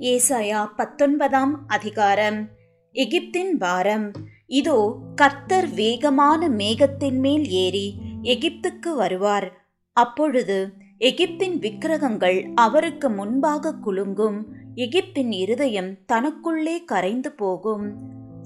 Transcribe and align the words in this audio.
ஏசாயா 0.00 0.66
பத்தொன்பதாம் 0.76 1.64
அதிகாரம். 1.66 2.48
எகிப்தின் 2.92 3.50
பாரம். 3.58 4.10
இதோ 4.46 4.98
கர்த்தர் 5.14 5.68
வேகமான 5.68 6.48
மேகத்தின் 6.48 7.18
மேல் 7.18 7.48
ஏறி 7.48 7.94
எகிப்துக்கு 8.22 8.94
வருவார். 8.96 9.66
அப்பொழுது 9.92 10.72
எகிப்தின் 10.98 11.58
விக்கிரகங்கள் 11.58 12.48
அவருக்கு 12.54 13.10
முன்பாக 13.10 13.74
குலுங்கும். 13.86 14.44
எகிப்தின் 14.74 15.32
இருதயம் 15.32 15.96
தனக்குள்ளே 16.06 16.84
கரைந்து 16.84 17.32
போகும். 17.32 17.86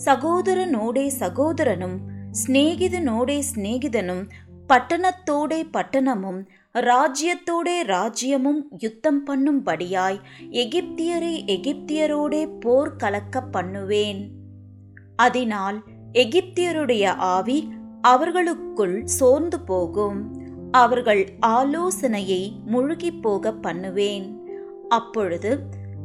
சகோதரனோடே 0.04 1.06
சகோதரனும் 1.06 1.98
சிநேகிதனோடே 2.46 3.42
சிநேகிதனும் 3.54 4.28
பட்டணத்தோடே 4.68 5.62
பட்டணமும் 5.70 6.48
ராஜ்யத்தோடே 6.74 7.74
ராஜ்யமும் 7.86 8.60
யுத்தம் 8.78 9.26
பண்ணும்படியாய் 9.26 10.20
எகிப்தியரை 10.50 11.32
எகிப்தியரோடே 11.46 12.60
போர் 12.60 12.96
கலக்க 12.96 13.40
பண்ணுவேன். 13.40 14.32
அதனால் 15.16 15.78
எகிப்தியருடைய 16.12 17.04
ஆவி 17.16 17.68
அவர்களுக்குள் 18.00 19.04
சோர்ந்து 19.04 19.60
போகும். 19.60 20.40
அவர்கள் 20.70 21.28
ஆலோசனையை 21.40 22.52
முழுகி 22.66 23.12
போக 23.12 23.52
பண்ணுவேன். 23.52 24.40
அப்பொழுது 24.88 25.58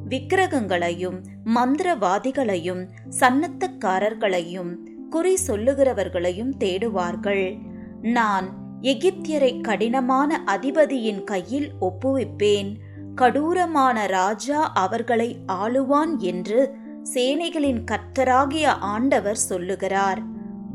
விக்கிரகங்களையும் 0.09 1.23
மந்திரவாதிகளையும் 1.55 2.83
சன்னத்தக்காரர்களையும் 3.19 4.71
குறி 5.09 5.37
சொல்லுகிறவர்களையும் 5.47 6.53
தேடுவார்கள். 6.59 7.57
நான் 8.01 8.47
எகிப்தியரை 8.81 9.61
கடினமான 9.61 10.43
அதிபதியின் 10.45 11.23
கையில் 11.23 11.71
ஒப்புவிப்பேன். 11.81 12.75
கடூரமான 13.15 14.07
ராஜா 14.07 14.71
அவர்களை 14.73 15.37
ஆளுவான் 15.47 16.17
என்று 16.17 16.75
சேனைகளின் 17.13 17.83
கர்த்தராகிய 17.91 18.65
ஆண்டவர் 18.65 19.35
சொல்லுகிறார். 19.35 20.21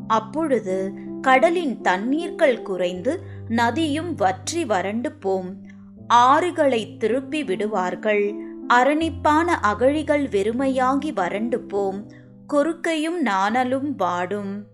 அப்பொழுது 0.06 0.92
கடலின் 1.20 1.80
தண்ணீர்கள் 1.80 2.62
குறைந்து 2.62 3.22
நதியும் 3.48 4.14
வற்றி 4.14 4.64
வறண்டு 4.64 5.12
போம். 5.12 5.56
ஆறுகளை 6.08 6.96
திருப்பி 6.96 7.44
விடுவார்கள். 7.44 8.34
அரணிப்பான 8.68 9.44
அகழிகள் 9.44 10.26
வெறுமையாகி 10.26 11.12
வறண்டு 11.12 11.60
போம். 11.60 12.10
கொறுக்கையும் 12.46 13.20
நாணலும் 13.20 13.96
வாடும். 13.96 14.66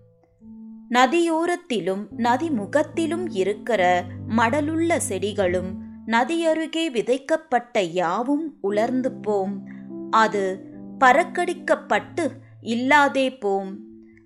நதியோரத்திலும் 0.89 2.07
நதி 2.17 2.49
முகத்திலும் 2.49 3.29
இருக்கிற 3.29 4.05
மடலுள்ள 4.37 4.99
செடிகளும் 5.09 5.77
நதியருகே 6.07 6.89
விதைக்கப்பட்ட 6.89 7.79
யாவும் 7.79 8.57
உலர்ந்து 8.61 9.11
போம். 9.11 9.63
அது 10.11 10.65
பறக்கடிக்கப்பட்டு 10.99 12.29
இல்லாதே 12.61 13.37
போம். 13.37 13.79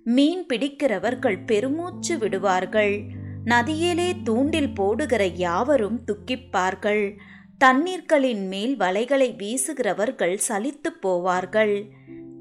மீன் 0.04 0.46
பிடிக்கிறவர்கள் 0.46 1.44
பெருமூச்சு 1.46 2.18
விடுவார்கள். 2.18 3.02
நதியிலே 3.44 4.14
தூண்டில் 4.22 4.74
போடுகிற 4.74 5.24
யாவரும் 5.26 6.00
துக்கிப்பார்கள். 6.06 7.16
தண்ணீர்களின் 7.58 8.46
மேல் 8.46 8.76
வலைகளை 8.76 9.36
வீசுகிறவர்கள் 9.36 10.38
சலித்து 10.48 10.88
போவார்கள். 11.02 11.84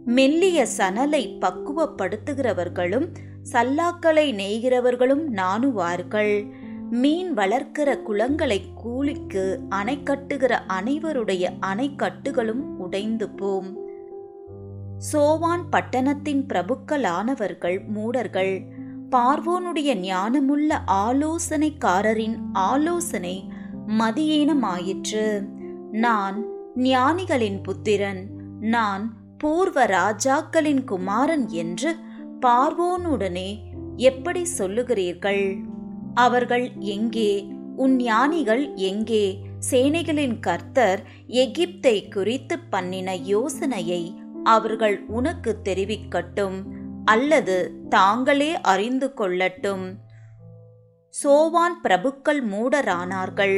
மெல்லிய 0.06 0.68
சணலை 0.78 1.38
பக்குவப்படுத்துகிறவர்களும் 1.40 3.14
சல்லாக்களை 3.52 4.34
நெய்கிறவர்களும் 4.34 5.24
நாணுவார்கள். 5.36 6.52
மீன் 6.90 7.34
வளர்க்கிற 7.34 8.02
குளங்களை 8.02 8.62
கூலிக்கு 8.76 9.60
அணை 9.70 9.98
கட்டுகிற 9.98 10.60
அனைவருடைய 10.68 11.50
அணைக்கட்டுகளும் 11.66 12.78
உடைந்து 12.78 13.30
போம். 13.30 13.78
சோவான் 15.14 15.62
பட்டணத்தின் 15.70 16.46
பிரபுக்களானவர்கள் 16.46 17.88
மூடர்கள். 17.88 18.66
பார்வோனுடைய 19.12 19.96
ஞானமுள்ள 20.00 20.78
ஆலோசனைக்காரரின் 20.88 22.38
ஆலோசனை 22.54 23.52
மதியீனமாயிற்று. 23.88 25.48
நான் 25.92 26.46
ஞானிகளின் 26.76 27.64
புத்திரன். 27.64 28.30
நான் 28.60 29.23
பூர்வ 29.44 29.80
ராஜாக்களின் 29.86 30.84
குமாரன் 30.84 31.46
என்று 31.50 31.92
பார்வோனுடனே 32.42 33.50
எப்படி 33.96 34.42
சொல்லுகிறீர்கள்? 34.58 35.46
அவர்கள் 36.14 36.66
எங்கே? 36.80 37.32
உன் 37.76 37.96
ஞானிகள் 37.96 38.64
எங்கே? 38.76 39.26
சேனைகளின் 39.72 40.38
கர்த்தர் 40.40 41.02
எகிப்தை 41.28 41.96
குறித்து 42.10 42.56
பண்ணின 42.60 43.16
யோசனையை 43.16 44.02
அவர்கள் 44.44 44.98
உனக்கு 45.08 45.52
தெரிவிக்கட்டும் 45.64 46.58
அல்லது 47.06 47.58
தாங்களே 47.90 48.52
அறிந்து 48.62 49.08
கொள்ளட்டும். 49.18 49.86
சோவான் 51.14 51.78
பிரபுக்கள் 51.84 52.42
மூடரானார்கள் 52.52 53.58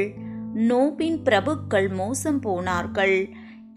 நோபின் 0.69 1.19
பிரபுக்கள் 1.23 1.89
மோசம் 1.93 2.39
போனார்கள் 2.39 3.17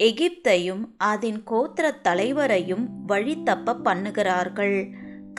எகிப்தையும் 0.00 0.82
அதன் 0.96 1.42
கோத்திர 1.44 1.86
தலைவரையும் 2.02 2.84
வழி 3.06 3.42
தப்ப 3.42 3.76
பண்ணுகிறார்கள். 3.84 4.78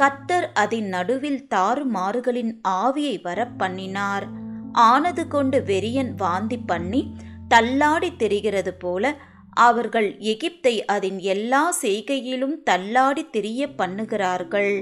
கத்தர் 0.02 0.48
அதன் 0.54 0.86
நடுவில் 0.86 1.48
தாறுமாறுகளின் 1.48 2.52
ஆவியை 2.68 3.22
வர 3.22 3.46
பண்ணினார். 3.58 4.26
ஆனது 4.72 5.28
கொண்டு 5.28 5.58
வெறியன் 5.62 6.12
வாந்தி 6.16 6.58
பண்ணி 6.58 7.02
தள்ளாடி 7.48 8.16
தெரிகிறது 8.16 8.74
போல 8.74 9.14
அவர்கள் 9.58 10.10
எகிப்தை 10.20 10.74
அதன் 10.86 11.20
எல்லா 11.20 11.74
செய்கையிலும் 11.82 12.56
தள்ளாடி 12.64 13.24
திரிய 13.30 13.68
பண்ணுகிறார்கள். 13.78 14.76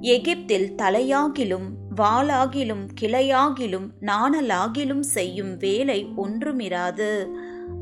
எகிப்தில் 0.00 0.70
தலையாகிலும் 0.82 1.68
வாளாகிலும் 1.96 2.86
கிளையாகிலும் 3.00 3.88
நாணலாகிலும் 4.00 5.04
செய்யும் 5.16 5.56
வேலை 5.56 6.06
ஒன்றுமிராது. 6.16 7.10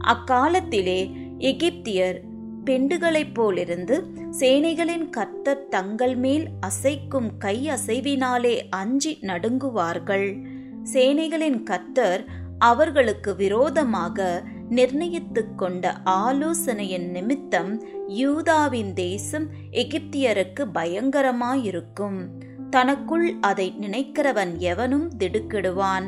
அக்காலத்திலே 0.05 1.01
எகிப்தியர் 1.39 2.21
பெண்டுகளைப் 2.65 3.35
போலிருந்து 3.35 4.05
சேனைகளின் 4.31 5.11
கர்த்தர் 5.11 5.69
தங்கள் 5.69 6.17
மேல் 6.17 6.49
அசைக்கும் 6.61 7.31
கை 7.39 7.69
அசைவினாலே 7.69 8.61
அஞ்சி 8.71 9.19
நடுங்குவார்கள். 9.23 10.45
சேனைகளின் 10.93 11.63
கர்த்தர் 11.63 12.25
அவர்களுக்கு 12.59 13.37
விரோதமாக 13.37 14.43
நிர்ணயித்து 14.69 15.55
கொண்ட 15.55 15.93
ஆலோசனையின் 16.05 17.11
நிமித்தம் 17.11 17.85
யூதாவின் 18.09 18.93
தேசம் 18.93 19.49
எகிப்தியருக்கு 19.71 20.67
பயங்கரமாயிருக்கும். 20.75 22.27
தனக்குள் 22.71 23.35
அதை 23.41 23.75
நினைக்கிறவன் 23.81 24.57
எவனும் 24.57 25.11
திடுக்கிடுவான். 25.19 26.07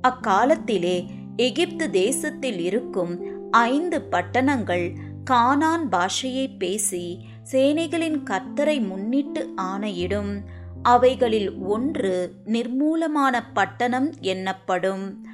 அக்காலத்திலே 0.00 1.04
எகிப்து 1.36 1.90
தேசத்தில் 1.90 2.58
இருக்கும் 2.58 3.37
ஐந்து 3.50 4.02
பட்டணங்கள் 4.02 4.94
கானான் 5.30 5.88
பாஷையை 5.90 6.56
பேசி 6.58 7.28
சேனைகளின் 7.52 8.22
கர்த்தரை 8.24 8.86
முன்னிட்டு 8.86 9.50
ஆணையிடும். 9.56 10.40
அவைகளில் 10.82 11.58
ஒன்று 11.58 12.32
நிர்மூலமான 12.44 13.42
பட்டணம் 13.52 14.12
எண்ணப்படும் 14.20 15.26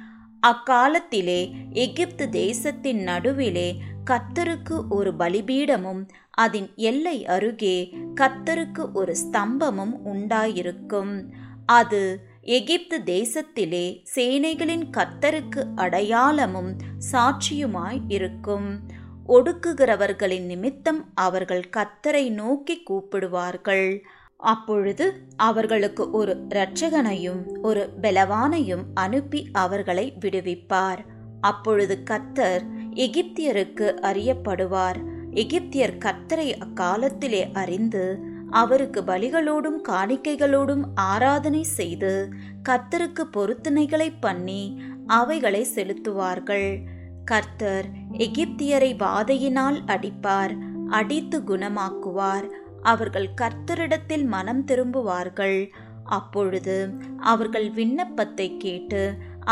அக்காலத்திலே 0.47 1.53
எகிப்து 1.71 2.29
தேசத்தின் 2.29 3.03
நடுவிலே 3.03 3.81
கத்தருக்கு 4.09 4.87
ஒரு 4.89 5.13
பலிபீடமும் 5.19 6.07
அதன் 6.29 6.69
எல்லை 6.75 7.25
அருகே 7.25 7.93
கத்தருக்கு 8.15 8.91
ஒரு 8.93 9.15
ஸ்தம்பமும் 9.23 9.93
உண்டாயிருக்கும். 10.05 11.31
அது 11.65 12.27
எகிப்து 12.45 13.01
தேசத்திலே 13.05 14.03
சேனைகளின் 14.15 14.83
கத்தருக்கு 14.97 15.63
அடையாளமும் 15.75 16.75
சாட்சியுமாய் 17.11 18.01
இருக்கும். 18.07 18.79
ஒடுக்குகிறவர்களின் 19.27 20.45
நிமித்தம் 20.45 21.05
அவர்கள் 21.15 21.69
கத்தரை 21.77 22.29
நோக்கி 22.29 22.83
கூப்பிடுவார்கள். 22.89 23.99
அப்பொழுது 24.37 25.13
அவர்களுக்கு 25.35 26.11
ஒரு 26.11 26.45
இரட்சகனையும் 26.49 27.61
ஒரு 27.61 27.89
பலவானையும் 28.01 28.83
அனுப்பி 28.93 29.47
அவர்களை 29.51 30.13
விடுவிப்பார். 30.19 30.99
அப்பொழுது 31.41 32.03
கத்தர் 32.09 32.61
எகிப்தியருக்கு 32.93 33.97
அறியப்படுவார். 34.01 35.01
எகிப்தியர் 35.31 35.97
கத்தரை 35.97 36.53
அக்காலத்திலே 36.57 37.49
அறிந்து 37.53 38.33
அவருக்கு 38.61 39.01
பலிகளோடும் 39.01 39.79
காணிக்கைகளோடும் 39.87 40.83
ஆராதனை 40.95 41.63
செய்து 41.77 42.11
கர்த்தருக்கு 42.69 43.23
பொருத்தனைகளை 43.33 44.09
பண்ணி 44.19 44.61
அவைகளை 45.07 45.61
செலுத்துவார்கள். 45.75 46.69
கர்த்தர் 47.25 47.87
எகிப்தியரை 48.25 48.91
வாதையினால் 49.03 49.79
அடிப்பார் 49.85 50.53
அடித்து 50.89 51.37
குணமாக்குவார். 51.39 52.47
அவர்கள் 52.81 53.29
கர்த்தரிடத்தில் 53.41 54.25
மனம் 54.27 54.63
திரும்புவார்கள். 54.65 55.59
அப்பொழுது 56.17 56.77
அவர்கள் 57.31 57.69
விண்ணப்பத்தை 57.69 58.47
கேட்டு 58.57 59.03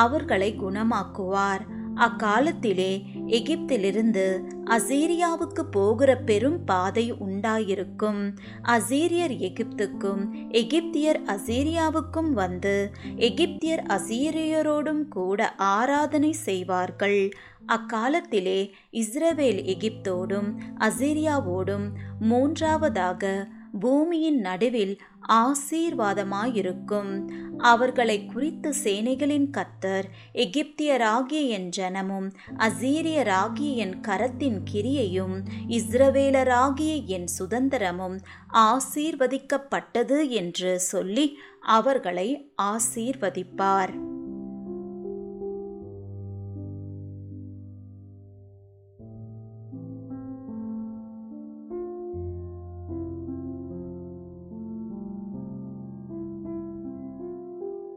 அவர்களை 0.04 0.50
குணமாக்குவார். 0.60 1.64
அக்காலத்திலே 1.96 2.94
எகிப்திலிருந்து 3.28 4.44
அசீரியாவுக்கு 4.66 5.64
போகிற 5.72 6.18
பெரும் 6.18 6.66
பாதை 6.66 7.14
உண்டாயிருக்கும். 7.14 8.34
அசீரியர் 8.62 9.36
எகிப்துக்கும் 9.40 10.32
எகிப்தியர் 10.50 11.22
அசீரியாவுக்கும் 11.26 12.32
வந்து 12.32 12.92
எகிப்தியர் 13.16 13.84
அசீரியரோடும் 13.88 15.08
கூட 15.08 15.56
ஆராதனை 15.56 16.32
செய்வார்கள். 16.32 17.32
அக்காலத்திலே 17.66 18.72
இஸ்ரவேல் 18.92 19.62
எகிப்தோடும் 19.66 20.50
அசீரியாவோடும் 20.78 21.90
மூன்றாவதாக 22.20 23.48
பூமியின் 23.80 24.40
நடுவில் 24.40 25.00
ஆசீர்வாதமாயிருக்கும். 25.30 27.28
அவர்களை 27.58 28.26
குறித்து 28.26 28.74
சேனைகளின் 28.84 29.52
கத்தர் 29.52 30.06
எகிப்தியராகிய 30.34 31.28
என் 31.28 31.70
ஜனமும் 31.78 32.32
அசீரியராகிய 32.58 33.76
என் 33.76 34.02
கரத்தின் 34.08 34.64
கிரியையும் 34.74 35.44
இஸ்ரவேலராகிய 35.68 37.06
என் 37.06 37.28
சுதந்திரமும் 37.40 38.20
ஆசீர்வதிக்கப்பட்டது 38.54 40.30
என்று 40.30 40.80
சொல்லி 40.80 41.38
அவர்களை 41.62 42.52
ஆசீர்வதிப்பார். 42.62 44.13